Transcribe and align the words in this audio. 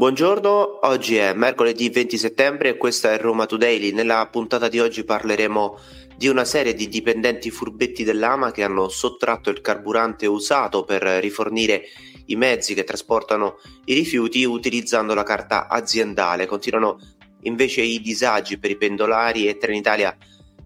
Buongiorno, 0.00 0.86
oggi 0.86 1.16
è 1.16 1.34
mercoledì 1.34 1.90
20 1.90 2.16
settembre 2.16 2.70
e 2.70 2.76
questa 2.78 3.12
è 3.12 3.18
Roma 3.18 3.44
Today. 3.44 3.92
Nella 3.92 4.26
puntata 4.32 4.68
di 4.68 4.80
oggi 4.80 5.04
parleremo 5.04 5.78
di 6.16 6.26
una 6.28 6.46
serie 6.46 6.72
di 6.72 6.88
dipendenti 6.88 7.50
furbetti 7.50 8.02
dell'AMA 8.02 8.50
che 8.50 8.62
hanno 8.62 8.88
sottratto 8.88 9.50
il 9.50 9.60
carburante 9.60 10.24
usato 10.24 10.84
per 10.84 11.02
rifornire 11.02 11.82
i 12.28 12.36
mezzi 12.36 12.72
che 12.72 12.84
trasportano 12.84 13.58
i 13.84 13.92
rifiuti 13.92 14.42
utilizzando 14.42 15.12
la 15.12 15.22
carta 15.22 15.68
aziendale. 15.68 16.46
Continuano 16.46 16.98
invece 17.42 17.82
i 17.82 18.00
disagi 18.00 18.58
per 18.58 18.70
i 18.70 18.78
pendolari 18.78 19.48
e 19.48 19.58
Trenitalia 19.58 20.16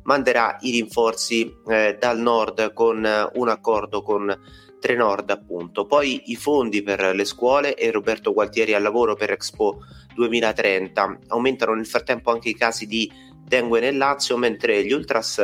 manderà 0.04 0.56
i 0.60 0.70
rinforzi 0.70 1.54
eh, 1.66 1.96
dal 1.98 2.18
nord 2.18 2.72
con 2.72 3.04
eh, 3.04 3.28
un 3.34 3.48
accordo 3.48 4.02
con 4.02 4.36
Trenord 4.80 5.30
appunto, 5.30 5.86
poi 5.86 6.24
i 6.26 6.36
fondi 6.36 6.82
per 6.82 7.14
le 7.14 7.24
scuole 7.24 7.74
e 7.74 7.90
Roberto 7.90 8.34
Gualtieri 8.34 8.74
al 8.74 8.82
lavoro 8.82 9.14
per 9.14 9.30
Expo 9.30 9.78
2030. 10.14 11.20
Aumentano 11.28 11.74
nel 11.74 11.86
frattempo 11.86 12.30
anche 12.30 12.50
i 12.50 12.54
casi 12.54 12.86
di 12.86 13.10
dengue 13.42 13.80
nel 13.80 13.96
Lazio, 13.96 14.36
mentre 14.36 14.84
gli 14.84 14.92
ultras 14.92 15.38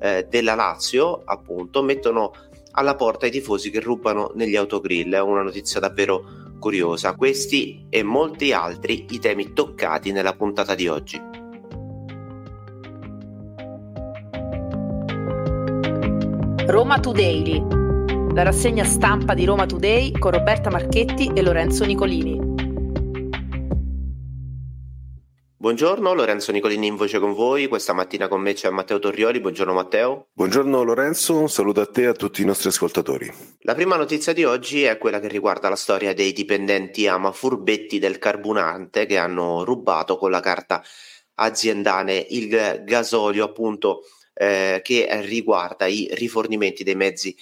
eh, 0.00 0.26
della 0.28 0.54
Lazio 0.54 1.22
appunto 1.24 1.82
mettono 1.82 2.32
alla 2.72 2.94
porta 2.94 3.24
i 3.24 3.30
tifosi 3.30 3.70
che 3.70 3.80
rubano 3.80 4.32
negli 4.34 4.56
autogrill. 4.56 5.18
Una 5.24 5.42
notizia 5.42 5.80
davvero 5.80 6.42
curiosa. 6.58 7.14
Questi 7.14 7.86
e 7.88 8.02
molti 8.02 8.52
altri 8.52 9.06
i 9.10 9.18
temi 9.18 9.54
toccati 9.54 10.12
nella 10.12 10.34
puntata 10.34 10.74
di 10.74 10.88
oggi. 10.88 11.43
Roma 16.74 16.98
Today 16.98 17.64
la 18.34 18.42
rassegna 18.42 18.82
stampa 18.82 19.32
di 19.34 19.44
Roma 19.44 19.64
Today 19.64 20.10
con 20.10 20.32
Roberta 20.32 20.70
Marchetti 20.70 21.30
e 21.32 21.40
Lorenzo 21.40 21.84
Nicolini. 21.84 22.36
Buongiorno, 25.56 26.12
Lorenzo 26.14 26.50
Nicolini 26.50 26.88
in 26.88 26.96
voce 26.96 27.20
con 27.20 27.32
voi. 27.32 27.68
Questa 27.68 27.92
mattina 27.92 28.26
con 28.26 28.40
me 28.40 28.54
c'è 28.54 28.70
Matteo 28.70 28.98
Torrioli. 28.98 29.38
Buongiorno 29.38 29.72
Matteo. 29.72 30.26
Buongiorno 30.32 30.82
Lorenzo, 30.82 31.38
un 31.38 31.48
saluto 31.48 31.80
a 31.80 31.86
te 31.86 32.02
e 32.02 32.06
a 32.06 32.12
tutti 32.12 32.42
i 32.42 32.44
nostri 32.44 32.70
ascoltatori. 32.70 33.32
La 33.60 33.74
prima 33.76 33.94
notizia 33.94 34.32
di 34.32 34.42
oggi 34.42 34.82
è 34.82 34.98
quella 34.98 35.20
che 35.20 35.28
riguarda 35.28 35.68
la 35.68 35.76
storia 35.76 36.12
dei 36.12 36.32
dipendenti 36.32 37.06
ama 37.06 37.30
furbetti 37.30 38.00
del 38.00 38.18
carburante 38.18 39.06
che 39.06 39.16
hanno 39.16 39.62
rubato 39.62 40.16
con 40.16 40.32
la 40.32 40.40
carta 40.40 40.82
aziendale 41.36 42.26
il 42.30 42.82
gasolio 42.84 43.44
appunto 43.44 44.00
eh, 44.34 44.80
che 44.82 45.08
riguarda 45.22 45.86
i 45.86 46.08
rifornimenti 46.12 46.84
dei 46.84 46.96
mezzi 46.96 47.34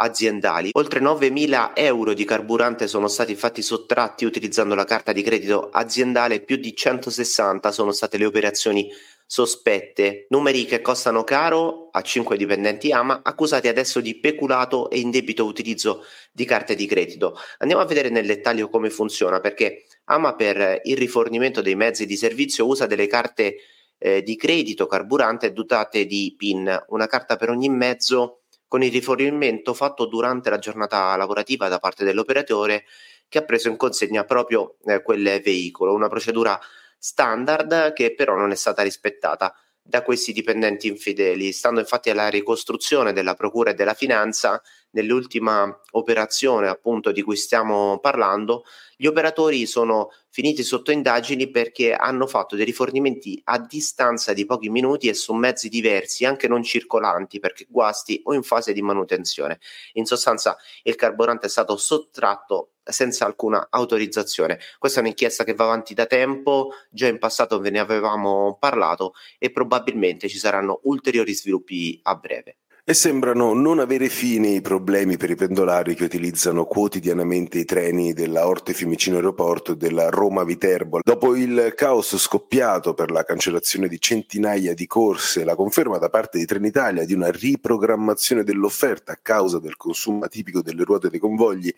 aziendali. 0.00 0.70
Oltre 0.72 1.00
9.000 1.00 1.72
euro 1.74 2.14
di 2.14 2.24
carburante 2.24 2.86
sono 2.86 3.08
stati 3.08 3.32
infatti 3.32 3.62
sottratti 3.62 4.24
utilizzando 4.24 4.74
la 4.74 4.84
carta 4.84 5.12
di 5.12 5.22
credito 5.22 5.68
aziendale 5.70 6.40
più 6.40 6.56
di 6.56 6.74
160 6.74 7.70
sono 7.70 7.92
state 7.92 8.16
le 8.16 8.24
operazioni 8.24 8.90
sospette, 9.30 10.24
numeri 10.30 10.64
che 10.64 10.80
costano 10.80 11.22
caro 11.22 11.90
a 11.92 12.00
5 12.00 12.36
dipendenti 12.38 12.92
AMA 12.92 13.20
accusati 13.22 13.68
adesso 13.68 14.00
di 14.00 14.18
peculato 14.18 14.88
e 14.88 15.00
indebito 15.00 15.44
utilizzo 15.44 16.04
di 16.32 16.46
carte 16.46 16.74
di 16.74 16.86
credito. 16.86 17.36
Andiamo 17.58 17.82
a 17.82 17.86
vedere 17.86 18.08
nel 18.08 18.24
dettaglio 18.24 18.70
come 18.70 18.88
funziona 18.88 19.40
perché 19.40 19.84
AMA 20.04 20.34
per 20.34 20.80
il 20.84 20.96
rifornimento 20.96 21.60
dei 21.60 21.74
mezzi 21.74 22.06
di 22.06 22.16
servizio 22.16 22.66
usa 22.66 22.86
delle 22.86 23.06
carte 23.06 23.56
eh, 23.98 24.22
di 24.22 24.36
credito 24.36 24.86
carburante 24.86 25.52
dotate 25.52 26.06
di 26.06 26.34
PIN, 26.36 26.84
una 26.88 27.06
carta 27.06 27.36
per 27.36 27.50
ogni 27.50 27.68
mezzo 27.68 28.42
con 28.68 28.82
il 28.82 28.92
rifornimento 28.92 29.74
fatto 29.74 30.06
durante 30.06 30.50
la 30.50 30.58
giornata 30.58 31.16
lavorativa 31.16 31.68
da 31.68 31.78
parte 31.78 32.04
dell'operatore 32.04 32.84
che 33.28 33.38
ha 33.38 33.42
preso 33.42 33.68
in 33.68 33.76
consegna 33.76 34.24
proprio 34.24 34.76
eh, 34.84 35.02
quel 35.02 35.40
veicolo, 35.42 35.94
una 35.94 36.08
procedura 36.08 36.58
standard 36.98 37.92
che 37.92 38.14
però 38.14 38.36
non 38.36 38.50
è 38.50 38.54
stata 38.54 38.82
rispettata 38.82 39.54
da 39.80 40.02
questi 40.02 40.32
dipendenti 40.32 40.86
infedeli, 40.86 41.50
stando 41.52 41.80
infatti 41.80 42.10
alla 42.10 42.28
ricostruzione 42.28 43.14
della 43.14 43.34
Procura 43.34 43.70
e 43.70 43.74
della 43.74 43.94
Finanza, 43.94 44.60
nell'ultima 44.90 45.80
operazione 45.92 46.68
appunto 46.68 47.12
di 47.12 47.22
cui 47.22 47.36
stiamo 47.36 47.98
parlando, 47.98 48.64
gli 48.96 49.06
operatori 49.06 49.66
sono 49.66 50.10
finiti 50.28 50.62
sotto 50.62 50.90
indagini 50.90 51.50
perché 51.50 51.92
hanno 51.92 52.26
fatto 52.26 52.56
dei 52.56 52.64
rifornimenti 52.64 53.40
a 53.44 53.58
distanza 53.58 54.32
di 54.32 54.44
pochi 54.44 54.70
minuti 54.70 55.08
e 55.08 55.14
su 55.14 55.32
mezzi 55.34 55.68
diversi, 55.68 56.24
anche 56.24 56.48
non 56.48 56.62
circolanti 56.62 57.38
perché 57.38 57.66
guasti 57.68 58.20
o 58.24 58.34
in 58.34 58.42
fase 58.42 58.72
di 58.72 58.82
manutenzione. 58.82 59.60
In 59.92 60.04
sostanza 60.04 60.56
il 60.82 60.96
carburante 60.96 61.46
è 61.46 61.50
stato 61.50 61.76
sottratto 61.76 62.72
senza 62.82 63.24
alcuna 63.24 63.68
autorizzazione. 63.70 64.58
Questa 64.78 64.98
è 64.98 65.02
un'inchiesta 65.02 65.44
che 65.44 65.54
va 65.54 65.64
avanti 65.64 65.94
da 65.94 66.06
tempo, 66.06 66.70
già 66.90 67.06
in 67.06 67.18
passato 67.18 67.60
ve 67.60 67.70
ne 67.70 67.78
avevamo 67.78 68.56
parlato 68.58 69.12
e 69.38 69.50
probabilmente 69.50 70.28
ci 70.28 70.38
saranno 70.38 70.80
ulteriori 70.84 71.34
sviluppi 71.34 72.00
a 72.02 72.14
breve. 72.16 72.58
E 72.90 72.94
sembrano 72.94 73.52
non 73.52 73.80
avere 73.80 74.08
fine 74.08 74.48
i 74.48 74.62
problemi 74.62 75.18
per 75.18 75.28
i 75.28 75.34
pendolari 75.34 75.94
che 75.94 76.04
utilizzano 76.04 76.64
quotidianamente 76.64 77.58
i 77.58 77.66
treni 77.66 78.14
della 78.14 78.46
Orte 78.46 78.72
Fiumicino 78.72 79.16
Aeroporto 79.16 79.72
e 79.72 79.76
della 79.76 80.08
Roma 80.08 80.42
Viterbo. 80.42 81.00
Dopo 81.02 81.36
il 81.36 81.74
caos 81.76 82.16
scoppiato 82.16 82.94
per 82.94 83.10
la 83.10 83.24
cancellazione 83.24 83.88
di 83.88 84.00
centinaia 84.00 84.72
di 84.72 84.86
corse 84.86 85.42
e 85.42 85.44
la 85.44 85.54
conferma 85.54 85.98
da 85.98 86.08
parte 86.08 86.38
di 86.38 86.46
Trenitalia 86.46 87.04
di 87.04 87.12
una 87.12 87.30
riprogrammazione 87.30 88.42
dell'offerta 88.42 89.12
a 89.12 89.18
causa 89.20 89.58
del 89.58 89.76
consumo 89.76 90.24
atipico 90.24 90.62
delle 90.62 90.84
ruote 90.84 91.10
dei 91.10 91.20
convogli, 91.20 91.70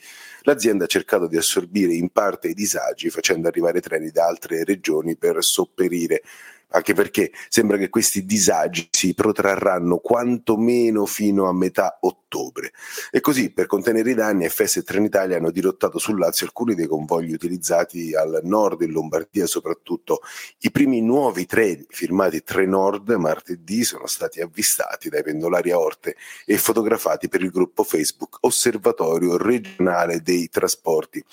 l'azienda 0.43 0.85
ha 0.85 0.87
cercato 0.87 1.27
di 1.27 1.37
assorbire 1.37 1.93
in 1.93 2.11
parte 2.11 2.47
i 2.47 2.55
disagi 2.55 3.11
facendo 3.11 3.49
arrivare 3.49 3.81
treni 3.81 4.11
da 4.11 4.27
altre 4.27 4.63
regioni 4.63 5.17
per 5.17 5.43
sopperire 5.43 6.23
anche 6.71 6.95
perché 6.95 7.33
sembra 7.49 7.77
che 7.77 7.89
questi 7.89 8.25
disagi 8.25 8.89
si 8.91 9.15
protrarranno 9.15 9.99
quantomeno 9.99 11.07
fino 11.07 11.49
a 11.49 11.53
metà 11.53 11.99
ottobre. 12.01 12.73
E 13.11 13.21
così, 13.21 13.51
per 13.51 13.67
contenere 13.67 14.11
i 14.11 14.15
danni, 14.15 14.49
FS 14.49 14.79
e 14.79 14.83
Trenitalia 14.83 15.37
hanno 15.37 15.51
dirottato 15.51 15.99
sul 15.99 16.19
Lazio 16.19 16.47
alcuni 16.47 16.75
dei 16.75 16.87
convogli 16.87 17.33
utilizzati 17.33 18.15
al 18.15 18.41
nord, 18.45 18.83
in 18.83 18.93
Lombardia 18.93 19.47
soprattutto. 19.47 20.21
I 20.61 20.71
primi 20.71 21.01
nuovi 21.01 21.47
treni 21.47 21.87
firmati 21.89 22.43
Trenord 22.43 23.11
martedì 23.11 23.85
sono 23.85 24.07
stati 24.07 24.41
avvistati 24.41 25.09
dai 25.09 25.23
pendolari 25.23 25.71
a 25.71 25.79
Orte 25.79 26.17
e 26.45 26.57
fotografati 26.57 27.29
per 27.29 27.43
il 27.43 27.51
gruppo 27.51 27.83
Facebook 27.83 28.39
Osservatorio 28.41 29.37
regionale 29.37 30.23
dei 30.23 30.49
trasporti. 30.49 31.25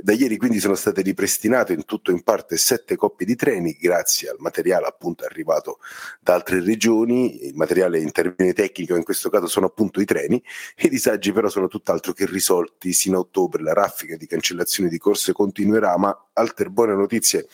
Da 0.00 0.12
ieri 0.12 0.36
quindi 0.36 0.60
sono 0.60 0.74
state 0.74 1.02
ripristinate 1.02 1.72
in 1.72 1.84
tutto 1.84 2.10
in 2.10 2.22
parte 2.22 2.56
sette 2.56 2.96
coppie 2.96 3.26
di 3.26 3.36
treni 3.36 3.76
grazie 3.78 4.30
al 4.30 4.36
materiale 4.38 4.77
materiale 4.78 4.86
appunto 4.86 5.24
arrivato 5.24 5.78
da 6.20 6.34
altre 6.34 6.62
regioni, 6.62 7.46
il 7.46 7.54
materiale 7.54 7.98
in 7.98 8.12
termini 8.12 8.52
tecnici 8.52 8.92
in 8.92 9.04
questo 9.04 9.28
caso 9.28 9.46
sono 9.46 9.66
appunto 9.66 10.00
i 10.00 10.04
treni, 10.04 10.42
i 10.78 10.88
disagi 10.88 11.32
però 11.32 11.48
sono 11.48 11.68
tutt'altro 11.68 12.12
che 12.12 12.26
risolti 12.26 12.92
sino 12.92 13.16
a 13.18 13.20
ottobre, 13.20 13.62
la 13.62 13.72
raffica 13.72 14.16
di 14.16 14.26
cancellazione 14.26 14.88
di 14.88 14.98
corse 14.98 15.32
continuerà, 15.32 15.96
ma 15.98 16.28
altre 16.32 16.70
buone 16.70 16.94
notizie 16.94 17.48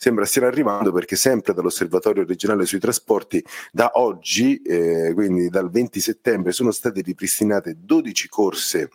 sembra 0.00 0.24
stiano 0.24 0.46
arrivando 0.46 0.92
perché 0.92 1.16
sempre 1.16 1.52
dall'Osservatorio 1.52 2.24
regionale 2.24 2.64
sui 2.66 2.78
trasporti 2.78 3.44
da 3.72 3.90
oggi, 3.94 4.62
eh, 4.62 5.10
quindi 5.12 5.48
dal 5.48 5.70
20 5.70 6.00
settembre, 6.00 6.52
sono 6.52 6.70
state 6.70 7.00
ripristinate 7.00 7.76
12 7.78 8.28
corse 8.28 8.90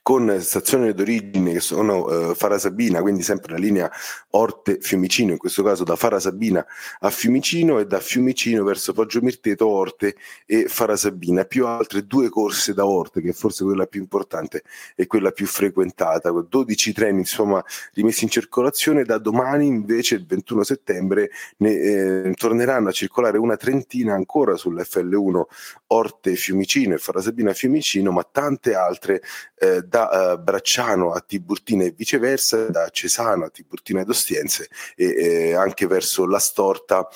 con 0.00 0.40
stazioni 0.40 0.92
d'origine 0.92 1.54
che 1.54 1.60
sono 1.60 2.30
eh, 2.30 2.34
Farasabina, 2.36 3.00
quindi 3.00 3.22
sempre 3.22 3.54
la 3.54 3.58
linea 3.58 3.90
Orte-Fiumicino, 4.30 5.32
in 5.32 5.38
questo 5.38 5.64
caso 5.64 5.82
da 5.82 5.96
Farasabina 5.96 6.64
a 7.00 7.10
Fiumicino 7.10 7.80
e 7.80 7.86
da 7.86 7.98
Fiumicino 7.98 8.62
verso 8.62 8.92
Poggio 8.92 9.20
Mirteto, 9.22 9.66
Orte 9.66 10.14
e 10.46 10.66
Farasabina, 10.68 11.44
più 11.46 11.66
altre 11.66 12.06
due 12.06 12.28
corse 12.28 12.74
da 12.74 12.86
Orte, 12.86 13.20
che 13.20 13.30
è 13.30 13.32
forse 13.32 13.64
quella 13.64 13.86
più 13.86 14.00
importante 14.00 14.62
e 14.94 15.08
quella 15.08 15.32
più 15.32 15.46
frequentata, 15.46 16.30
12 16.30 16.92
treni 16.92 17.18
insomma 17.18 17.64
rimessi 17.94 18.22
in 18.22 18.30
circolazione, 18.30 19.02
da 19.02 19.18
domani 19.18 19.66
invece 19.66 20.14
il 20.14 20.26
21 20.26 20.62
settembre 20.62 21.30
ne 21.56 21.70
eh, 21.72 22.34
torneranno 22.36 22.90
a 22.90 22.92
circolare 22.92 23.38
una 23.38 23.56
trentina 23.56 24.14
ancora 24.14 24.54
sull'FL1 24.54 25.42
Orte-Fiumicino 25.88 26.94
e 26.94 26.98
Farasabina-Fiumicino, 26.98 28.12
ma 28.12 28.24
tante 28.30 28.74
altre 28.74 29.22
eh, 29.58 29.82
da 29.82 30.32
eh, 30.32 30.38
Bracciano 30.38 31.12
a 31.12 31.20
Tiburtina 31.20 31.84
e 31.84 31.94
viceversa, 31.96 32.66
da 32.66 32.88
Cesano 32.90 33.44
a 33.44 33.50
Tiburtina 33.50 34.00
ed 34.00 34.08
Ostiense 34.08 34.68
e 34.94 35.06
eh, 35.06 35.54
anche 35.54 35.86
verso 35.86 36.26
la 36.26 36.38
Storta. 36.38 37.08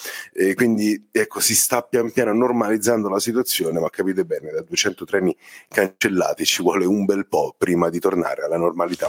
quindi 0.54 1.08
ecco, 1.10 1.40
si 1.40 1.54
sta 1.54 1.82
pian 1.82 2.10
piano 2.12 2.32
normalizzando 2.32 3.08
la 3.08 3.20
situazione, 3.20 3.78
ma 3.80 3.90
capite 3.90 4.24
bene, 4.24 4.50
da 4.50 4.62
200 4.62 5.04
treni 5.04 5.36
cancellati 5.68 6.44
ci 6.44 6.62
vuole 6.62 6.84
un 6.84 7.04
bel 7.04 7.26
po' 7.26 7.54
prima 7.56 7.90
di 7.90 7.98
tornare 7.98 8.44
alla 8.44 8.58
normalità. 8.58 9.08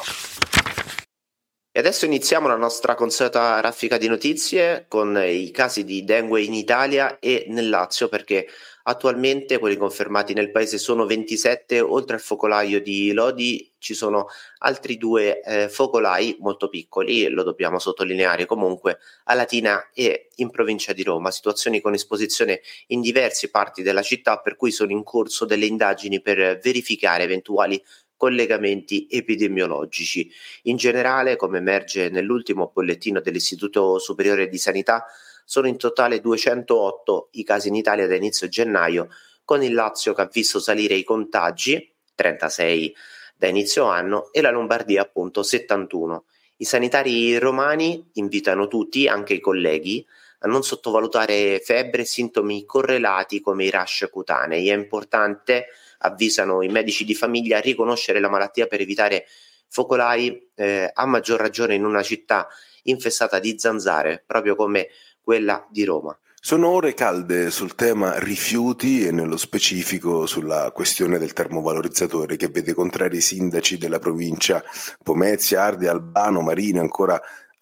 E 1.74 1.80
adesso 1.80 2.04
iniziamo 2.04 2.50
la 2.50 2.58
nostra 2.58 2.96
consueta 2.96 3.62
raffica 3.62 3.98
di 3.98 4.10
notizie 4.10 4.88
con 4.90 5.18
i 5.26 5.52
casi 5.52 5.86
di 5.86 6.04
dengue 6.04 6.42
in 6.42 6.54
Italia 6.54 7.18
e 7.18 7.46
nel 7.48 7.70
Lazio 7.70 8.10
perché 8.10 8.46
attualmente 8.84 9.58
quelli 9.58 9.78
confermati 9.78 10.34
nel 10.34 10.52
paese 10.52 10.78
sono 10.78 11.06
27, 11.06 11.80
oltre 11.80 12.16
al 12.16 12.22
focolaio 12.22 12.82
di 12.82 13.14
Lodi 13.14 13.72
ci 13.78 13.94
sono 13.94 14.28
altri 14.60 14.98
due 14.98 15.42
eh, 15.42 15.70
focolai 15.70 16.36
molto 16.40 16.68
piccoli, 16.68 17.30
lo 17.30 17.44
dobbiamo 17.44 17.80
sottolineare 17.80 18.46
comunque, 18.46 19.00
a 19.26 19.34
Latina 19.34 19.90
e 19.94 20.28
in 20.36 20.50
provincia 20.50 20.94
di 20.94 21.04
Roma, 21.04 21.32
situazioni 21.32 21.80
con 21.80 21.94
esposizione 21.94 22.62
in 22.88 23.02
diverse 23.02 23.50
parti 23.50 23.82
della 23.82 24.02
città 24.02 24.40
per 24.40 24.56
cui 24.56 24.72
sono 24.72 24.92
in 24.92 25.04
corso 25.04 25.46
delle 25.46 25.66
indagini 25.66 26.22
per 26.22 26.60
verificare 26.62 27.24
eventuali 27.24 27.82
collegamenti 28.22 29.08
epidemiologici. 29.10 30.32
In 30.66 30.78
generale, 30.78 31.38
come 31.38 31.58
emerge 31.58 32.10
nell'ultimo 32.10 32.70
bollettino 32.72 33.20
dell'Istituto 33.20 33.98
Superiore 33.98 34.48
di 34.48 34.60
Sanità, 34.60 35.08
sono 35.44 35.66
in 35.66 35.76
totale 35.76 36.22
208 36.22 37.30
i 37.32 37.44
casi 37.44 37.70
in 37.70 37.76
Italia 37.76 38.06
da 38.06 38.14
inizio 38.14 38.48
gennaio, 38.48 39.08
con 39.44 39.64
il 39.64 39.74
Lazio 39.74 40.14
che 40.14 40.22
ha 40.22 40.30
visto 40.32 40.60
salire 40.60 40.94
i 40.94 41.04
contagi, 41.04 41.96
36 42.14 42.96
da 43.36 43.48
inizio 43.48 43.86
anno, 43.86 44.32
e 44.32 44.42
la 44.42 44.52
Lombardia 44.52 45.02
appunto 45.02 45.42
71. 45.42 46.26
I 46.58 46.66
sanitari 46.66 47.40
romani 47.40 48.08
invitano 48.14 48.68
tutti, 48.68 49.08
anche 49.08 49.34
i 49.34 49.40
colleghi, 49.40 50.06
a 50.44 50.48
non 50.48 50.64
sottovalutare 50.64 51.60
febbre 51.64 52.02
e 52.02 52.06
sintomi 52.06 52.66
correlati 52.66 53.42
come 53.42 53.66
i 53.66 53.70
rash 53.70 54.08
cutanei. 54.12 54.70
È 54.70 54.74
importante 54.74 55.68
avvisano 56.02 56.62
i 56.62 56.68
medici 56.68 57.06
di 57.06 57.16
famiglia 57.16 57.60
riconoscere 57.60 58.20
la 58.20 58.30
malattia 58.30 58.68
per 58.68 58.82
evitare 58.82 59.26
focolai, 59.68 60.50
eh, 60.56 60.92
a 60.94 61.06
maggior 61.06 61.40
ragione 61.40 61.76
in 61.76 61.86
una 61.86 62.04
città 62.04 62.48
infestata 62.84 63.40
di 63.40 63.56
zanzare, 63.58 64.24
proprio 64.26 64.56
come 64.56 64.88
quella 65.22 65.66
di 65.70 65.84
Roma. 65.84 66.18
Sono 66.44 66.70
ore 66.70 66.96
calde 66.96 67.52
sul 67.52 67.76
tema 67.76 68.18
rifiuti 68.18 69.06
e 69.06 69.12
nello 69.12 69.38
specifico 69.38 70.26
sulla 70.26 70.72
questione 70.72 71.20
del 71.20 71.34
termovalorizzatore 71.34 72.36
che 72.36 72.48
vede 72.48 72.74
contrari 72.74 73.18
i 73.18 73.22
sindaci 73.22 73.78
della 73.78 74.00
provincia 74.00 74.64
Pomezia, 75.04 75.62
Ardi, 75.62 75.86
Albano, 75.86 76.42
Marino 76.42 76.82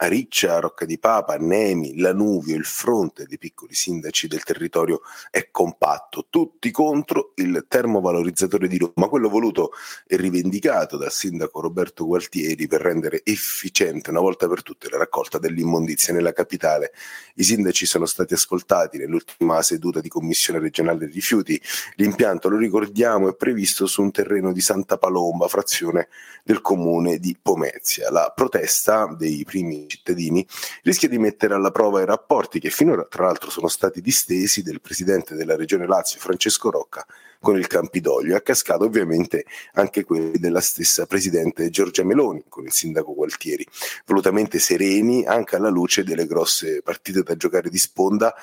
Ariccia, 0.01 0.59
Rocca 0.59 0.85
di 0.85 0.97
Papa, 0.97 1.35
Nemi, 1.35 1.97
Lanuvio, 1.97 2.55
il 2.55 2.63
fronte 2.63 3.25
dei 3.25 3.37
piccoli 3.37 3.73
sindaci 3.73 4.27
del 4.27 4.43
territorio 4.43 5.01
è 5.29 5.49
compatto, 5.51 6.27
tutti 6.29 6.71
contro 6.71 7.33
il 7.35 7.65
termovalorizzatore 7.67 8.69
di 8.69 8.77
Roma, 8.77 9.09
quello 9.09 9.27
voluto 9.27 9.71
e 10.07 10.15
rivendicato 10.15 10.95
dal 10.95 11.11
sindaco 11.11 11.59
Roberto 11.59 12.05
Gualtieri 12.05 12.65
per 12.65 12.79
rendere 12.79 13.19
efficiente 13.25 14.09
una 14.09 14.21
volta 14.21 14.47
per 14.47 14.63
tutte 14.63 14.89
la 14.89 14.97
raccolta 14.97 15.37
dell'immondizia 15.37 16.13
nella 16.13 16.31
capitale. 16.31 16.93
I 17.35 17.43
sindaci 17.43 17.85
sono 17.85 18.05
stati 18.05 18.33
ascoltati 18.33 18.97
nell'ultima 18.97 19.61
seduta 19.61 19.99
di 19.99 20.07
commissione 20.07 20.59
regionale 20.59 20.99
dei 20.99 21.11
rifiuti. 21.11 21.61
L'impianto, 21.95 22.47
lo 22.47 22.55
ricordiamo, 22.55 23.27
è 23.27 23.35
previsto 23.35 23.85
su 23.85 24.01
un 24.01 24.11
terreno 24.11 24.53
di 24.53 24.61
Santa 24.61 24.97
Palomba, 24.97 25.49
frazione 25.49 26.07
del 26.41 26.61
comune 26.61 27.17
di 27.17 27.37
Pomezia. 27.39 28.09
La 28.11 28.31
protesta 28.33 29.13
dei 29.17 29.43
primi 29.43 29.87
cittadini, 29.89 30.45
rischia 30.83 31.09
di 31.09 31.17
mettere 31.17 31.53
alla 31.53 31.71
prova 31.71 32.01
i 32.01 32.05
rapporti 32.05 32.59
che 32.59 32.69
finora 32.69 33.05
tra 33.05 33.25
l'altro 33.25 33.49
sono 33.49 33.67
stati 33.67 33.99
distesi 33.99 34.63
del 34.63 34.79
presidente 34.79 35.35
della 35.35 35.57
regione 35.57 35.85
Lazio 35.85 36.19
Francesco 36.19 36.69
Rocca 36.69 37.05
con 37.41 37.57
il 37.57 37.67
Campidoglio, 37.67 38.35
a 38.35 38.41
cascata 38.41 38.83
ovviamente 38.83 39.45
anche 39.73 40.03
quelli 40.03 40.39
della 40.39 40.61
stessa 40.61 41.05
presidente 41.05 41.69
Giorgia 41.69 42.03
Meloni 42.03 42.45
con 42.47 42.65
il 42.65 42.71
sindaco 42.71 43.13
Gualtieri, 43.13 43.65
volutamente 44.05 44.59
sereni 44.59 45.25
anche 45.25 45.55
alla 45.55 45.69
luce 45.69 46.03
delle 46.03 46.27
grosse 46.27 46.81
partite 46.81 47.23
da 47.23 47.35
giocare 47.35 47.69
di 47.69 47.77
sponda 47.77 48.33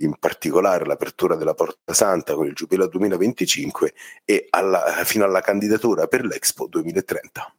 in 0.00 0.14
particolare 0.18 0.84
l'apertura 0.84 1.36
della 1.36 1.54
Porta 1.54 1.92
Santa 1.92 2.34
con 2.34 2.46
il 2.46 2.54
Giubileo 2.54 2.88
2025 2.88 3.94
e 4.24 4.46
alla, 4.50 5.02
fino 5.04 5.24
alla 5.24 5.40
candidatura 5.40 6.06
per 6.06 6.24
l'Expo 6.24 6.66
2030. 6.66 7.57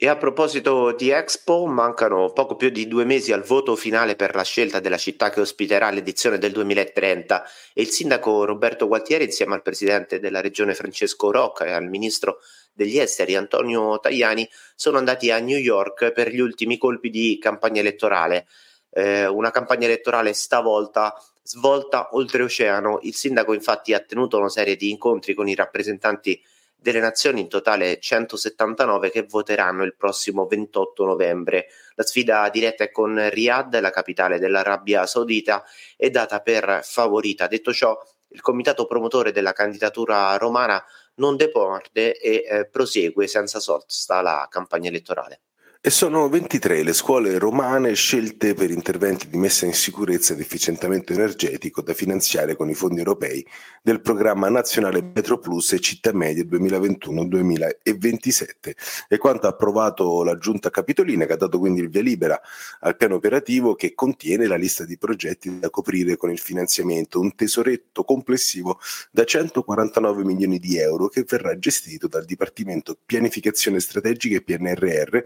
E 0.00 0.06
a 0.06 0.14
proposito 0.14 0.92
di 0.92 1.10
Expo, 1.10 1.66
mancano 1.66 2.30
poco 2.30 2.54
più 2.54 2.68
di 2.68 2.86
due 2.86 3.04
mesi 3.04 3.32
al 3.32 3.42
voto 3.42 3.74
finale 3.74 4.14
per 4.14 4.32
la 4.36 4.44
scelta 4.44 4.78
della 4.78 4.96
città 4.96 5.28
che 5.28 5.40
ospiterà 5.40 5.90
l'edizione 5.90 6.38
del 6.38 6.52
2030 6.52 7.44
e 7.74 7.82
il 7.82 7.88
sindaco 7.88 8.44
Roberto 8.44 8.86
Gualtieri 8.86 9.24
insieme 9.24 9.54
al 9.54 9.62
presidente 9.62 10.20
della 10.20 10.40
regione 10.40 10.76
Francesco 10.76 11.32
Rocca 11.32 11.64
e 11.64 11.72
al 11.72 11.88
ministro 11.88 12.38
degli 12.72 12.96
esteri 12.96 13.34
Antonio 13.34 13.98
Tajani 13.98 14.48
sono 14.76 14.98
andati 14.98 15.32
a 15.32 15.40
New 15.40 15.58
York 15.58 16.12
per 16.12 16.30
gli 16.30 16.38
ultimi 16.38 16.78
colpi 16.78 17.10
di 17.10 17.36
campagna 17.40 17.80
elettorale. 17.80 18.46
Eh, 18.90 19.26
una 19.26 19.50
campagna 19.50 19.86
elettorale 19.86 20.32
stavolta 20.32 21.12
svolta 21.42 22.10
oltreoceano. 22.12 23.00
Il 23.02 23.16
sindaco 23.16 23.52
infatti 23.52 23.94
ha 23.94 23.98
tenuto 23.98 24.38
una 24.38 24.48
serie 24.48 24.76
di 24.76 24.90
incontri 24.90 25.34
con 25.34 25.48
i 25.48 25.56
rappresentanti 25.56 26.40
delle 26.80 27.00
nazioni, 27.00 27.40
in 27.40 27.48
totale 27.48 27.98
179 27.98 29.10
che 29.10 29.24
voteranno 29.24 29.82
il 29.82 29.96
prossimo 29.96 30.46
28 30.46 31.04
novembre. 31.04 31.66
La 31.94 32.04
sfida 32.04 32.48
diretta 32.50 32.84
è 32.84 32.90
con 32.90 33.28
Riyadh, 33.30 33.80
la 33.80 33.90
capitale 33.90 34.38
dell'Arabia 34.38 35.04
Saudita, 35.06 35.64
è 35.96 36.08
data 36.10 36.40
per 36.40 36.80
favorita. 36.84 37.48
Detto 37.48 37.72
ciò, 37.72 37.98
il 38.28 38.40
comitato 38.40 38.86
promotore 38.86 39.32
della 39.32 39.52
candidatura 39.52 40.36
romana 40.36 40.82
non 41.16 41.36
deporde 41.36 42.16
e 42.16 42.44
eh, 42.46 42.66
prosegue 42.68 43.26
senza 43.26 43.58
sosta 43.58 44.20
la 44.20 44.46
campagna 44.48 44.88
elettorale. 44.88 45.40
E 45.88 45.90
sono 45.90 46.28
23 46.28 46.82
le 46.82 46.92
scuole 46.92 47.38
romane 47.38 47.94
scelte 47.94 48.52
per 48.52 48.70
interventi 48.70 49.30
di 49.30 49.38
messa 49.38 49.64
in 49.64 49.72
sicurezza 49.72 50.34
ed 50.34 50.40
efficientamento 50.40 51.14
energetico 51.14 51.80
da 51.80 51.94
finanziare 51.94 52.56
con 52.56 52.68
i 52.68 52.74
fondi 52.74 52.98
europei 52.98 53.42
del 53.82 54.02
programma 54.02 54.50
nazionale 54.50 55.00
Metro 55.00 55.38
Plus 55.38 55.72
e 55.72 55.80
Città 55.80 56.12
Media 56.12 56.44
2021-2027. 56.44 58.74
E 59.08 59.16
quanto 59.16 59.46
ha 59.46 59.50
approvato 59.50 60.22
la 60.24 60.36
giunta 60.36 60.68
capitolina 60.68 61.24
che 61.24 61.32
ha 61.32 61.38
dato 61.38 61.58
quindi 61.58 61.80
il 61.80 61.88
via 61.88 62.02
libera 62.02 62.38
al 62.80 62.98
piano 62.98 63.14
operativo 63.14 63.74
che 63.74 63.94
contiene 63.94 64.46
la 64.46 64.56
lista 64.56 64.84
di 64.84 64.98
progetti 64.98 65.58
da 65.58 65.70
coprire 65.70 66.18
con 66.18 66.30
il 66.30 66.38
finanziamento, 66.38 67.18
un 67.18 67.34
tesoretto 67.34 68.04
complessivo 68.04 68.78
da 69.10 69.24
149 69.24 70.22
milioni 70.22 70.58
di 70.58 70.76
euro 70.76 71.08
che 71.08 71.24
verrà 71.26 71.58
gestito 71.58 72.08
dal 72.08 72.26
Dipartimento 72.26 72.94
Pianificazione 73.06 73.80
Strategica 73.80 74.36
e 74.36 74.42
PNRR 74.42 75.22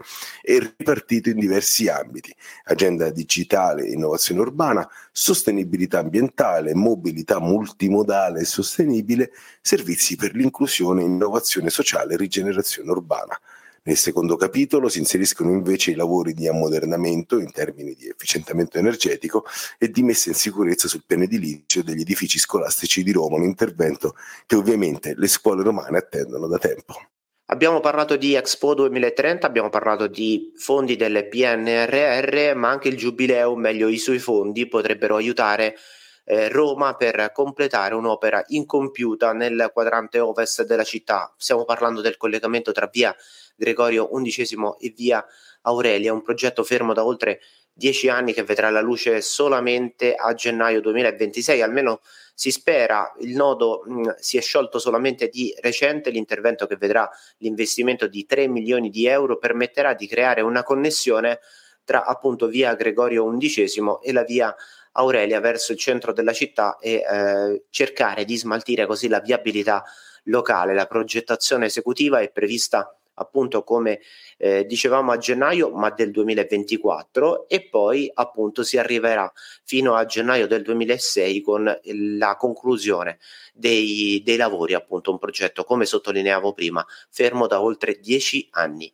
e 0.53 0.59
ripartito 0.59 1.29
in 1.29 1.39
diversi 1.39 1.87
ambiti, 1.87 2.33
agenda 2.65 3.09
digitale 3.09 3.87
innovazione 3.87 4.41
urbana, 4.41 4.87
sostenibilità 5.11 5.99
ambientale, 5.99 6.75
mobilità 6.75 7.39
multimodale 7.39 8.41
e 8.41 8.45
sostenibile, 8.45 9.31
servizi 9.61 10.15
per 10.15 10.35
l'inclusione, 10.35 11.03
innovazione 11.03 11.69
sociale 11.69 12.13
e 12.13 12.17
rigenerazione 12.17 12.91
urbana. 12.91 13.39
Nel 13.85 13.97
secondo 13.97 14.37
capitolo 14.37 14.87
si 14.87 14.99
inseriscono 14.99 15.51
invece 15.51 15.91
i 15.91 15.95
lavori 15.95 16.33
di 16.33 16.47
ammodernamento 16.47 17.37
in 17.37 17.51
termini 17.51 17.95
di 17.95 18.07
efficientamento 18.07 18.77
energetico 18.77 19.45
e 19.77 19.89
di 19.89 20.03
messa 20.03 20.29
in 20.29 20.35
sicurezza 20.35 20.87
sul 20.87 21.03
piano 21.05 21.23
edilizio 21.23 21.83
degli 21.83 22.01
edifici 22.01 22.39
scolastici 22.39 23.03
di 23.03 23.11
Roma, 23.11 23.35
un 23.35 23.43
intervento 23.43 24.15
che 24.45 24.55
ovviamente 24.55 25.15
le 25.17 25.27
scuole 25.27 25.63
romane 25.63 25.97
attendono 25.97 26.47
da 26.47 26.59
tempo. 26.59 26.95
Abbiamo 27.47 27.81
parlato 27.81 28.15
di 28.15 28.35
Expo 28.35 28.73
2030, 28.73 29.45
abbiamo 29.45 29.69
parlato 29.69 30.07
di 30.07 30.53
fondi 30.55 30.95
del 30.95 31.27
PNRR, 31.27 32.55
ma 32.55 32.69
anche 32.69 32.87
il 32.87 32.95
Giubileo, 32.95 33.53
meglio 33.57 33.89
i 33.89 33.97
suoi 33.97 34.17
fondi, 34.17 34.65
potrebbero 34.65 35.17
aiutare 35.17 35.75
eh, 36.23 36.47
Roma 36.47 36.95
per 36.95 37.31
completare 37.33 37.95
un'opera 37.95 38.41
incompiuta 38.47 39.33
nel 39.33 39.71
quadrante 39.73 40.19
ovest 40.19 40.63
della 40.63 40.85
città. 40.85 41.33
Stiamo 41.37 41.65
parlando 41.65 41.99
del 41.99 42.15
collegamento 42.15 42.71
tra 42.71 42.89
via 42.89 43.13
Gregorio 43.57 44.09
XI 44.09 44.57
e 44.79 44.93
via 44.95 45.23
Aurelia, 45.63 46.13
un 46.13 46.21
progetto 46.21 46.63
fermo 46.63 46.93
da 46.93 47.03
oltre 47.03 47.41
dieci 47.73 48.07
anni 48.07 48.31
che 48.31 48.43
vedrà 48.43 48.69
la 48.69 48.81
luce 48.81 49.21
solamente 49.21 50.15
a 50.15 50.33
gennaio 50.33 50.79
2026, 50.79 51.61
almeno 51.61 51.99
si 52.33 52.51
spera. 52.51 53.13
Il 53.19 53.35
nodo 53.35 53.83
mh, 53.85 54.15
si 54.17 54.37
è 54.37 54.41
sciolto 54.41 54.79
solamente 54.79 55.27
di 55.27 55.53
recente, 55.61 56.09
l'intervento 56.09 56.67
che 56.67 56.75
vedrà 56.75 57.09
l'investimento 57.37 58.07
di 58.07 58.25
3 58.25 58.47
milioni 58.47 58.89
di 58.89 59.05
euro 59.07 59.37
permetterà 59.37 59.93
di 59.93 60.07
creare 60.07 60.41
una 60.41 60.63
connessione 60.63 61.39
tra 61.83 62.05
appunto 62.05 62.47
via 62.47 62.75
Gregorio 62.75 63.29
XI 63.37 63.81
e 64.01 64.13
la 64.13 64.23
via 64.23 64.55
Aurelia 64.93 65.39
verso 65.39 65.71
il 65.71 65.77
centro 65.77 66.13
della 66.13 66.33
città 66.33 66.77
e 66.79 67.03
eh, 67.07 67.63
cercare 67.69 68.25
di 68.25 68.37
smaltire 68.37 68.85
così 68.85 69.07
la 69.07 69.19
viabilità 69.19 69.83
locale. 70.25 70.73
La 70.73 70.85
progettazione 70.85 71.65
esecutiva 71.65 72.19
è 72.19 72.31
prevista 72.31 72.95
appunto 73.15 73.63
come 73.63 73.99
eh, 74.37 74.65
dicevamo 74.65 75.11
a 75.11 75.17
gennaio 75.17 75.69
ma 75.71 75.89
del 75.89 76.11
2024 76.11 77.47
e 77.47 77.67
poi 77.69 78.09
appunto 78.13 78.63
si 78.63 78.77
arriverà 78.77 79.31
fino 79.63 79.95
a 79.95 80.05
gennaio 80.05 80.47
del 80.47 80.63
2006 80.63 81.41
con 81.41 81.79
la 81.83 82.35
conclusione 82.35 83.19
dei, 83.53 84.21
dei 84.23 84.37
lavori 84.37 84.73
appunto 84.73 85.11
un 85.11 85.19
progetto 85.19 85.63
come 85.63 85.85
sottolineavo 85.85 86.53
prima 86.53 86.85
fermo 87.09 87.47
da 87.47 87.61
oltre 87.61 87.99
dieci 87.99 88.47
anni 88.51 88.93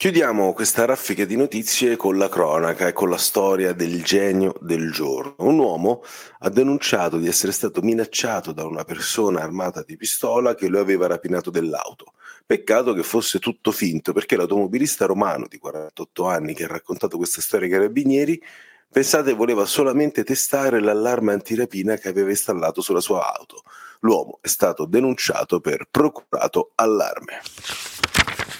Chiudiamo 0.00 0.54
questa 0.54 0.86
raffica 0.86 1.26
di 1.26 1.36
notizie 1.36 1.96
con 1.96 2.16
la 2.16 2.30
cronaca 2.30 2.88
e 2.88 2.94
con 2.94 3.10
la 3.10 3.18
storia 3.18 3.74
del 3.74 4.02
genio 4.02 4.54
del 4.62 4.90
giorno. 4.92 5.34
Un 5.40 5.58
uomo 5.58 6.02
ha 6.38 6.48
denunciato 6.48 7.18
di 7.18 7.28
essere 7.28 7.52
stato 7.52 7.82
minacciato 7.82 8.52
da 8.52 8.64
una 8.64 8.84
persona 8.84 9.42
armata 9.42 9.82
di 9.82 9.98
pistola 9.98 10.54
che 10.54 10.68
lo 10.68 10.80
aveva 10.80 11.06
rapinato 11.06 11.50
dell'auto. 11.50 12.14
Peccato 12.50 12.94
che 12.94 13.04
fosse 13.04 13.38
tutto 13.38 13.70
finto 13.70 14.12
perché 14.12 14.34
l'automobilista 14.34 15.06
romano 15.06 15.46
di 15.46 15.56
48 15.56 16.26
anni 16.26 16.52
che 16.52 16.64
ha 16.64 16.66
raccontato 16.66 17.16
questa 17.16 17.40
storia 17.40 17.66
ai 17.66 17.72
carabinieri 17.72 18.42
Pensate 18.92 19.34
voleva 19.34 19.64
solamente 19.66 20.24
testare 20.24 20.80
l'allarme 20.80 21.32
antirapina 21.32 21.94
che 21.94 22.08
aveva 22.08 22.30
installato 22.30 22.80
sulla 22.80 23.00
sua 23.00 23.32
auto. 23.32 23.62
L'uomo 24.00 24.40
è 24.40 24.48
stato 24.48 24.84
denunciato 24.84 25.60
per 25.60 25.86
procurato 25.88 26.72
allarme. 26.74 27.40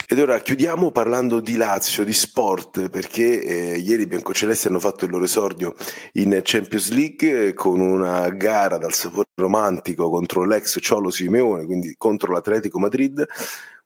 Ed 0.06 0.20
ora 0.20 0.38
chiudiamo 0.38 0.92
parlando 0.92 1.40
di 1.40 1.56
Lazio, 1.56 2.04
di 2.04 2.12
sport, 2.12 2.90
perché 2.90 3.42
eh, 3.42 3.78
ieri 3.78 4.02
i 4.02 4.06
biancocelesti 4.06 4.68
hanno 4.68 4.78
fatto 4.78 5.04
il 5.04 5.11
loro 5.11 5.25
esordio 5.25 5.75
in 6.12 6.40
Champions 6.44 6.90
League 6.90 7.47
eh, 7.49 7.52
con 7.52 7.80
una 7.80 8.28
gara 8.30 8.78
dal 8.78 8.92
sapore 8.92 9.30
romantico 9.35 10.11
contro 10.11 10.44
l'ex 10.44 10.78
Ciolo 10.80 11.11
Simeone, 11.11 11.64
quindi 11.64 11.94
contro 11.97 12.32
l'Atletico 12.32 12.78
Madrid 12.78 13.26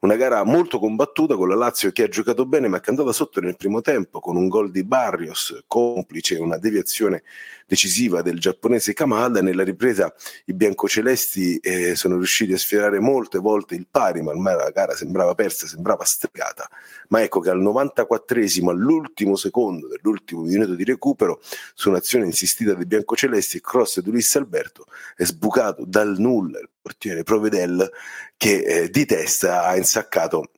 una 0.04 0.16
gara 0.16 0.44
molto 0.44 0.78
combattuta 0.78 1.34
con 1.34 1.48
la 1.48 1.54
Lazio 1.54 1.90
che 1.90 2.02
ha 2.02 2.08
giocato 2.08 2.44
bene 2.44 2.68
ma 2.68 2.78
che 2.78 2.88
è 2.88 2.90
andata 2.90 3.10
sotto 3.10 3.40
nel 3.40 3.56
primo 3.56 3.80
tempo 3.80 4.20
con 4.20 4.36
un 4.36 4.48
gol 4.48 4.70
di 4.70 4.84
Barrios, 4.84 5.64
complice 5.66 6.36
una 6.36 6.58
deviazione 6.58 7.22
decisiva 7.66 8.20
del 8.20 8.38
giapponese 8.38 8.92
Kamada. 8.92 9.40
Nella 9.40 9.64
ripresa 9.64 10.14
i 10.44 10.52
biancocelesti 10.52 11.56
eh, 11.56 11.94
sono 11.94 12.16
riusciti 12.16 12.52
a 12.52 12.58
sfiorare 12.58 13.00
molte 13.00 13.38
volte 13.38 13.76
il 13.76 13.86
pari, 13.90 14.20
ma 14.20 14.32
ormai 14.32 14.56
la 14.56 14.68
gara 14.68 14.94
sembrava 14.94 15.34
persa, 15.34 15.66
sembrava 15.66 16.04
stregata. 16.04 16.68
Ma 17.08 17.22
ecco 17.22 17.40
che 17.40 17.48
al 17.48 17.62
94esimo, 17.62 18.68
all'ultimo 18.68 19.36
secondo 19.36 19.88
dell'ultimo 19.88 20.42
minuto 20.42 20.74
di 20.74 20.84
recupero, 20.84 21.40
su 21.72 21.88
un'azione 21.88 22.26
insistita 22.26 22.74
dei 22.74 22.84
biancocelesti, 22.84 23.56
il 23.56 23.62
cross 23.62 24.00
di 24.00 24.10
Luis 24.10 24.36
Alberto 24.36 24.84
è 25.16 25.24
sbucato 25.24 25.84
dal 25.86 26.16
nulla 26.18 26.58
il 26.58 26.68
portiere 26.84 27.22
Provedel 27.22 27.90
che 28.36 28.58
eh, 28.58 28.90
di 28.90 29.06
testa 29.06 29.64
ha 29.64 29.74
insaccato 29.74 30.50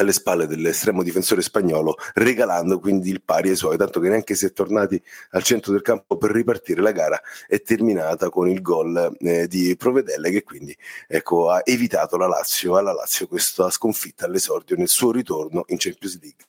alle 0.00 0.12
spalle 0.12 0.46
dell'estremo 0.46 1.02
difensore 1.02 1.42
spagnolo, 1.42 1.96
regalando 2.14 2.78
quindi 2.78 3.10
il 3.10 3.22
pari 3.22 3.48
ai 3.48 3.56
suoi, 3.56 3.76
tanto 3.76 3.98
che 3.98 4.08
neanche 4.08 4.36
si 4.36 4.46
è 4.46 4.52
tornati 4.52 5.02
al 5.30 5.42
centro 5.42 5.72
del 5.72 5.82
campo 5.82 6.16
per 6.18 6.30
ripartire 6.30 6.82
la 6.82 6.92
gara 6.92 7.20
è 7.48 7.60
terminata 7.62 8.28
con 8.28 8.48
il 8.48 8.60
gol 8.62 9.16
eh, 9.18 9.48
di 9.48 9.74
Provedelle 9.76 10.30
che 10.30 10.44
quindi 10.44 10.76
ecco, 11.08 11.50
ha 11.50 11.62
evitato 11.64 12.16
la 12.16 12.28
Lazio, 12.28 12.76
alla 12.76 12.92
Lazio 12.92 13.26
questa 13.26 13.70
sconfitta 13.70 14.26
all'esordio 14.26 14.76
nel 14.76 14.88
suo 14.88 15.10
ritorno 15.10 15.64
in 15.68 15.78
Champions 15.78 16.20
League. 16.20 16.44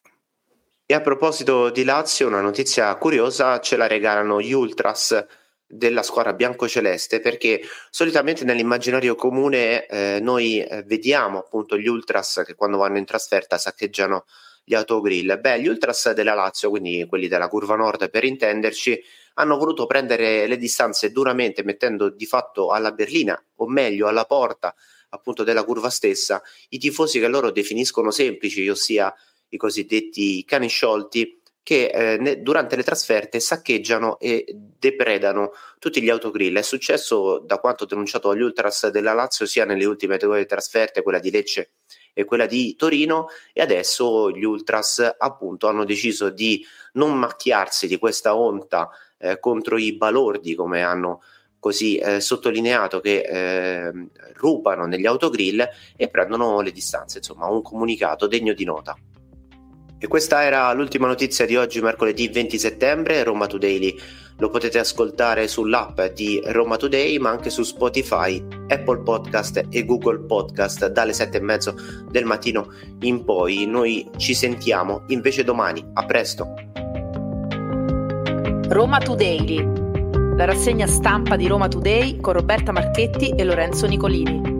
E 0.85 0.93
a 0.93 1.01
proposito 1.01 1.69
di 1.69 1.83
Lazio, 1.83 2.27
una 2.27 2.41
notizia 2.41 2.93
curiosa 2.95 3.59
ce 3.61 3.77
la 3.77 3.87
regalano 3.87 4.39
gli 4.39 4.53
Ultras 4.53 5.25
della 5.67 6.01
squadra 6.01 6.33
biancoceleste 6.33 7.19
perché 7.19 7.61
solitamente 7.89 8.45
nell'immaginario 8.45 9.15
comune 9.15 9.85
eh, 9.85 10.19
noi 10.21 10.61
eh, 10.61 10.83
vediamo 10.83 11.39
appunto 11.39 11.77
gli 11.77 11.87
ultras 11.87 12.43
che 12.45 12.55
quando 12.55 12.77
vanno 12.77 12.97
in 12.97 13.05
trasferta 13.05 13.57
saccheggiano 13.57 14.25
gli 14.63 14.73
autogrill. 14.73 15.39
Beh, 15.39 15.61
gli 15.61 15.67
ultras 15.67 16.11
della 16.11 16.33
Lazio, 16.33 16.69
quindi 16.69 17.05
quelli 17.07 17.27
della 17.27 17.47
curva 17.47 17.75
nord 17.75 18.09
per 18.09 18.23
intenderci, 18.23 19.01
hanno 19.35 19.57
voluto 19.57 19.85
prendere 19.85 20.47
le 20.47 20.57
distanze 20.57 21.11
duramente 21.11 21.63
mettendo 21.63 22.09
di 22.09 22.25
fatto 22.25 22.71
alla 22.71 22.91
berlina 22.91 23.41
o 23.55 23.67
meglio 23.67 24.07
alla 24.07 24.25
porta 24.25 24.73
appunto 25.09 25.43
della 25.43 25.63
curva 25.63 25.89
stessa 25.89 26.41
i 26.69 26.77
tifosi 26.79 27.19
che 27.19 27.27
loro 27.27 27.51
definiscono 27.51 28.11
semplici, 28.11 28.67
ossia 28.67 29.13
i 29.49 29.57
cosiddetti 29.57 30.43
cani 30.43 30.67
sciolti 30.67 31.36
che 31.67 31.87
eh, 31.87 32.17
ne, 32.17 32.41
durante 32.41 32.77
le 32.77 32.83
trasferte 32.83 33.41
saccheggiano 33.41 34.19
e 34.19 34.45
depredano 34.79 35.51
tutti 35.79 36.01
gli 36.01 36.09
autogrill. 36.09 36.57
È 36.57 36.61
successo 36.61 37.39
da 37.39 37.57
quanto 37.57 37.83
denunciato 37.83 38.29
agli 38.29 38.39
Ultras 38.39 38.87
della 38.87 39.11
Lazio 39.11 39.45
sia 39.45 39.65
nelle 39.65 39.83
ultime 39.83 40.15
due 40.15 40.45
trasferte, 40.45 41.01
quella 41.01 41.19
di 41.19 41.29
Lecce 41.29 41.71
e 42.13 42.23
quella 42.23 42.45
di 42.45 42.73
Torino, 42.77 43.27
e 43.51 43.61
adesso 43.61 44.31
gli 44.31 44.45
Ultras 44.45 45.15
appunto 45.17 45.67
hanno 45.67 45.83
deciso 45.83 46.29
di 46.29 46.65
non 46.93 47.17
macchiarsi 47.17 47.85
di 47.87 47.97
questa 47.97 48.37
onta 48.37 48.89
eh, 49.17 49.37
contro 49.37 49.77
i 49.77 49.93
balordi, 49.97 50.55
come 50.55 50.83
hanno 50.83 51.21
così 51.59 51.97
eh, 51.97 52.21
sottolineato 52.21 53.01
che 53.01 53.25
eh, 53.27 53.91
rubano 54.35 54.85
negli 54.85 55.05
autogrill 55.05 55.67
e 55.97 56.07
prendono 56.07 56.61
le 56.61 56.71
distanze, 56.71 57.17
insomma 57.17 57.47
un 57.47 57.61
comunicato 57.61 58.25
degno 58.25 58.53
di 58.53 58.63
nota. 58.63 58.95
E 59.99 60.07
questa 60.07 60.43
era 60.43 60.71
l'ultima 60.73 61.07
notizia 61.07 61.47
di 61.47 61.55
oggi, 61.55 61.81
mercoledì 61.81 62.27
20 62.27 62.59
settembre. 62.59 63.23
Roma 63.23 63.47
Today 63.47 63.99
lo 64.37 64.49
potete 64.51 64.77
ascoltare 64.77 65.47
sull'app 65.47 65.99
di 66.13 66.39
Roma 66.45 66.77
Today, 66.77 67.17
ma 67.17 67.31
anche 67.31 67.49
su 67.49 67.63
Spotify, 67.63 68.45
Apple 68.67 68.99
Podcast 68.99 69.65
e 69.69 69.85
Google 69.85 70.19
Podcast 70.19 70.85
dalle 70.89 71.13
7 71.13 71.37
e 71.37 71.41
mezzo 71.41 71.75
del 72.11 72.25
mattino 72.25 72.71
in 72.99 73.23
poi. 73.23 73.65
Noi 73.65 74.07
ci 74.17 74.35
sentiamo 74.35 75.01
invece 75.07 75.43
domani. 75.43 75.83
A 75.93 76.05
presto. 76.05 76.53
Roma 78.69 78.99
Today, 78.99 79.67
la 80.35 80.45
rassegna 80.45 80.85
stampa 80.85 81.35
di 81.35 81.47
Roma 81.47 81.67
Today 81.67 82.19
con 82.19 82.33
Roberta 82.33 82.71
Marchetti 82.71 83.29
e 83.29 83.43
Lorenzo 83.43 83.87
Nicolini. 83.87 84.56